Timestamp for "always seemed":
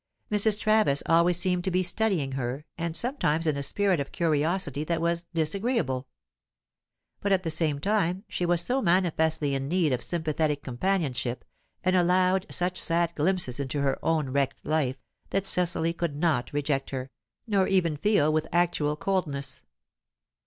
1.05-1.63